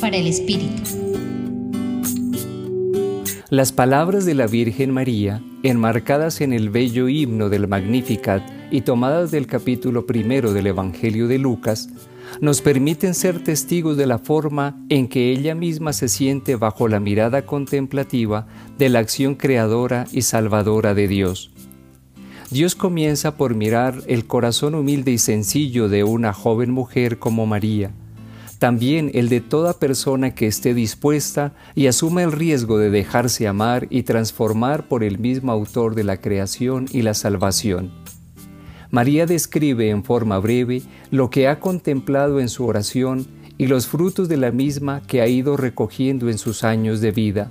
Para 0.00 0.16
el 0.16 0.26
Espíritu. 0.26 0.82
Las 3.50 3.72
palabras 3.72 4.24
de 4.24 4.32
la 4.32 4.46
Virgen 4.46 4.90
María, 4.90 5.42
enmarcadas 5.62 6.40
en 6.40 6.54
el 6.54 6.70
bello 6.70 7.10
himno 7.10 7.50
del 7.50 7.68
Magnificat 7.68 8.42
y 8.70 8.80
tomadas 8.80 9.30
del 9.30 9.46
capítulo 9.46 10.06
primero 10.06 10.54
del 10.54 10.68
Evangelio 10.68 11.28
de 11.28 11.38
Lucas, 11.38 11.90
nos 12.40 12.62
permiten 12.62 13.12
ser 13.12 13.44
testigos 13.44 13.98
de 13.98 14.06
la 14.06 14.18
forma 14.18 14.82
en 14.88 15.08
que 15.08 15.30
ella 15.30 15.54
misma 15.54 15.92
se 15.92 16.08
siente 16.08 16.56
bajo 16.56 16.88
la 16.88 16.98
mirada 16.98 17.44
contemplativa 17.44 18.46
de 18.78 18.88
la 18.88 19.00
acción 19.00 19.34
creadora 19.34 20.06
y 20.10 20.22
salvadora 20.22 20.94
de 20.94 21.06
Dios. 21.06 21.50
Dios 22.50 22.74
comienza 22.74 23.36
por 23.36 23.54
mirar 23.54 24.04
el 24.06 24.26
corazón 24.26 24.74
humilde 24.74 25.12
y 25.12 25.18
sencillo 25.18 25.90
de 25.90 26.02
una 26.02 26.32
joven 26.32 26.70
mujer 26.70 27.18
como 27.18 27.44
María, 27.44 27.92
también 28.58 29.10
el 29.14 29.28
de 29.28 29.40
toda 29.40 29.78
persona 29.78 30.34
que 30.34 30.46
esté 30.46 30.74
dispuesta 30.74 31.52
y 31.74 31.86
asuma 31.86 32.22
el 32.22 32.32
riesgo 32.32 32.78
de 32.78 32.90
dejarse 32.90 33.46
amar 33.46 33.86
y 33.90 34.02
transformar 34.04 34.88
por 34.88 35.04
el 35.04 35.18
mismo 35.18 35.52
autor 35.52 35.94
de 35.94 36.04
la 36.04 36.18
creación 36.18 36.86
y 36.90 37.02
la 37.02 37.14
salvación. 37.14 37.92
María 38.90 39.26
describe 39.26 39.90
en 39.90 40.04
forma 40.04 40.38
breve 40.38 40.82
lo 41.10 41.28
que 41.28 41.48
ha 41.48 41.58
contemplado 41.58 42.38
en 42.38 42.48
su 42.48 42.64
oración 42.64 43.26
y 43.58 43.66
los 43.66 43.86
frutos 43.86 44.28
de 44.28 44.36
la 44.36 44.52
misma 44.52 45.02
que 45.06 45.20
ha 45.20 45.26
ido 45.26 45.56
recogiendo 45.56 46.28
en 46.28 46.38
sus 46.38 46.64
años 46.64 47.00
de 47.00 47.10
vida. 47.10 47.50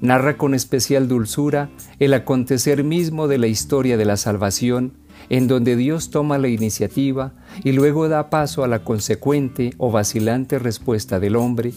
Narra 0.00 0.36
con 0.36 0.54
especial 0.54 1.08
dulzura 1.08 1.70
el 1.98 2.14
acontecer 2.14 2.84
mismo 2.84 3.28
de 3.28 3.38
la 3.38 3.46
historia 3.46 3.96
de 3.96 4.04
la 4.04 4.16
salvación, 4.16 4.92
en 5.28 5.48
donde 5.48 5.76
Dios 5.76 6.10
toma 6.10 6.38
la 6.38 6.48
iniciativa 6.48 7.32
y 7.64 7.72
luego 7.72 8.08
da 8.08 8.30
paso 8.30 8.64
a 8.64 8.68
la 8.68 8.84
consecuente 8.84 9.72
o 9.78 9.90
vacilante 9.90 10.58
respuesta 10.58 11.20
del 11.20 11.36
hombre 11.36 11.72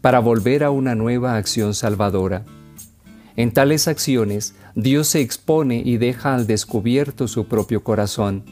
para 0.00 0.20
volver 0.20 0.64
a 0.64 0.70
una 0.70 0.94
nueva 0.94 1.36
acción 1.36 1.74
salvadora. 1.74 2.44
En 3.36 3.52
tales 3.52 3.88
acciones, 3.88 4.54
Dios 4.74 5.08
se 5.08 5.20
expone 5.20 5.82
y 5.84 5.96
deja 5.96 6.34
al 6.34 6.46
descubierto 6.46 7.26
su 7.26 7.46
propio 7.46 7.82
corazón. 7.82 8.44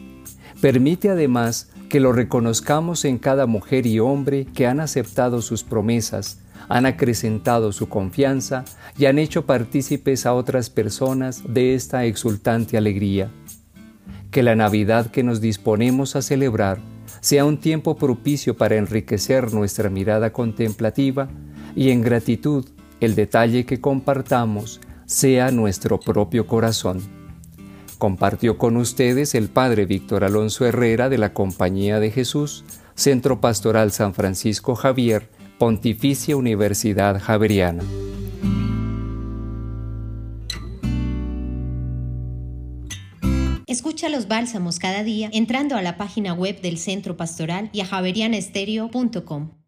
Permite 0.61 1.11
además 1.11 1.71
que 1.89 2.01
lo 2.01 2.13
reconozcamos 2.13 3.05
en 3.05 3.19
cada 3.19 3.47
mujer 3.47 3.87
y 3.87 4.01
hombre 4.01 4.47
que 4.47 4.67
han 4.67 4.81
aceptado 4.81 5.43
sus 5.43 5.63
promesas, 5.63 6.39
han 6.69 6.87
acrecentado 6.87 7.73
su 7.73 7.89
confianza 7.89 8.65
y 8.97 9.05
han 9.07 9.19
hecho 9.19 9.45
partícipes 9.45 10.27
a 10.27 10.35
otras 10.35 10.71
personas 10.71 11.43
de 11.47 11.75
esta 11.75 12.05
exultante 12.07 12.77
alegría. 12.77 13.31
Que 14.33 14.43
la 14.43 14.57
Navidad 14.57 15.11
que 15.11 15.23
nos 15.23 15.43
disponemos 15.43 16.17
a 16.17 16.23
celebrar 16.23 16.81
sea 17.21 17.45
un 17.45 17.59
tiempo 17.59 17.97
propicio 17.97 18.57
para 18.57 18.77
enriquecer 18.77 19.53
nuestra 19.53 19.91
mirada 19.91 20.33
contemplativa 20.33 21.29
y 21.77 21.91
en 21.91 22.01
gratitud 22.01 22.65
el 23.01 23.15
detalle 23.15 23.67
que 23.67 23.83
compartamos 23.83 24.81
sea 25.05 25.51
nuestro 25.51 26.01
propio 26.01 26.47
corazón. 26.47 27.03
Compartió 27.99 28.57
con 28.57 28.79
ustedes 28.79 29.35
el 29.35 29.51
Padre 29.51 29.85
Víctor 29.85 30.25
Alonso 30.25 30.65
Herrera 30.65 31.11
de 31.11 31.19
la 31.19 31.35
Compañía 31.35 32.01
de 32.01 32.11
Jesús, 32.11 32.65
Centro 32.95 33.39
Pastoral 33.39 33.93
San 33.93 34.15
Francisco 34.15 34.75
Javier, 34.75 35.29
Pontificia 35.59 36.37
Universidad 36.39 37.21
Javeriana. 37.21 37.83
Escucha 43.73 44.11
los 44.11 44.29
bálsamos 44.29 44.79
cada 44.79 45.03
día 45.03 45.31
entrando 45.33 45.77
a 45.77 45.83
la 45.83 45.97
página 45.97 46.35
web 46.35 46.61
del 46.61 46.77
Centro 46.77 47.17
Pastoral 47.17 47.71
y 47.73 47.81
a 47.81 47.87
javerianestereo.com. 47.87 49.62